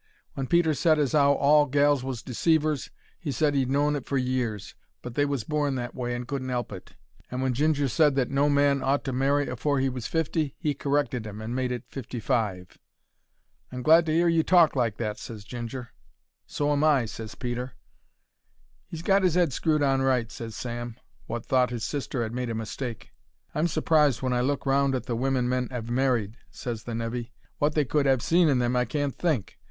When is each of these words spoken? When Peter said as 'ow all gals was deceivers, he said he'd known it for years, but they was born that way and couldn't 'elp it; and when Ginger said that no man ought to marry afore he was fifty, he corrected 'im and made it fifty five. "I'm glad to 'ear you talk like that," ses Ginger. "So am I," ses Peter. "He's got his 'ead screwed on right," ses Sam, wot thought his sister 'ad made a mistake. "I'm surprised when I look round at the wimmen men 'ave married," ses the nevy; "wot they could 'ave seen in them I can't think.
When 0.33 0.47
Peter 0.47 0.73
said 0.73 0.97
as 0.97 1.13
'ow 1.13 1.33
all 1.33 1.67
gals 1.67 2.03
was 2.03 2.23
deceivers, 2.23 2.89
he 3.19 3.31
said 3.31 3.53
he'd 3.53 3.69
known 3.69 3.95
it 3.95 4.07
for 4.07 4.17
years, 4.17 4.73
but 5.03 5.13
they 5.13 5.25
was 5.25 5.43
born 5.43 5.75
that 5.75 5.93
way 5.93 6.15
and 6.15 6.27
couldn't 6.27 6.49
'elp 6.49 6.71
it; 6.71 6.95
and 7.29 7.39
when 7.43 7.53
Ginger 7.53 7.87
said 7.87 8.15
that 8.15 8.31
no 8.31 8.49
man 8.49 8.81
ought 8.81 9.03
to 9.03 9.13
marry 9.13 9.47
afore 9.47 9.77
he 9.79 9.89
was 9.89 10.07
fifty, 10.07 10.55
he 10.57 10.73
corrected 10.73 11.27
'im 11.27 11.39
and 11.39 11.55
made 11.55 11.71
it 11.71 11.83
fifty 11.87 12.19
five. 12.19 12.79
"I'm 13.71 13.83
glad 13.83 14.07
to 14.07 14.11
'ear 14.11 14.27
you 14.27 14.41
talk 14.41 14.75
like 14.75 14.97
that," 14.97 15.19
ses 15.19 15.43
Ginger. 15.43 15.91
"So 16.47 16.71
am 16.71 16.83
I," 16.83 17.05
ses 17.05 17.35
Peter. 17.35 17.73
"He's 18.87 19.03
got 19.03 19.21
his 19.21 19.37
'ead 19.37 19.53
screwed 19.53 19.83
on 19.83 20.01
right," 20.01 20.31
ses 20.31 20.55
Sam, 20.55 20.95
wot 21.27 21.45
thought 21.45 21.69
his 21.69 21.83
sister 21.83 22.23
'ad 22.23 22.33
made 22.33 22.49
a 22.49 22.55
mistake. 22.55 23.11
"I'm 23.53 23.67
surprised 23.67 24.23
when 24.23 24.33
I 24.33 24.41
look 24.41 24.65
round 24.65 24.95
at 24.95 25.05
the 25.05 25.15
wimmen 25.15 25.47
men 25.47 25.67
'ave 25.69 25.91
married," 25.93 26.37
ses 26.49 26.85
the 26.85 26.95
nevy; 26.95 27.33
"wot 27.59 27.75
they 27.75 27.85
could 27.85 28.07
'ave 28.07 28.23
seen 28.23 28.47
in 28.49 28.57
them 28.57 28.75
I 28.75 28.85
can't 28.85 29.15
think. 29.15 29.59